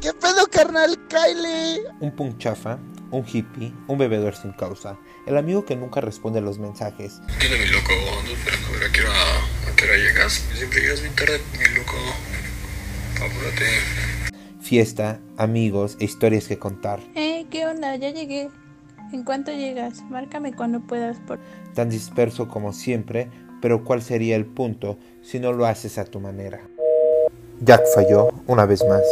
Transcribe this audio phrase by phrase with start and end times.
[0.00, 0.98] ¿Qué pedo, carnal?
[1.08, 1.82] Kylie.
[2.00, 2.78] Un punchafa,
[3.10, 7.20] un hippie, un bebedor sin causa, el amigo que nunca responde a los mensajes.
[7.38, 10.32] Mi loco, a ver a qué hora, llegas.
[10.54, 11.96] Siempre llegas bien tarde, mi loco.
[13.16, 13.66] Apúrate.
[14.62, 17.00] Fiesta, amigos e historias que contar.
[17.14, 17.94] Eh, ¿qué onda?
[17.96, 18.48] Ya llegué.
[19.12, 20.00] ¿En cuánto llegas?
[20.08, 21.40] Márcame cuando puedas por...
[21.74, 23.28] Tan disperso como siempre,
[23.60, 26.60] pero ¿cuál sería el punto si no lo haces a tu manera?
[27.60, 29.02] Jack falló una vez más.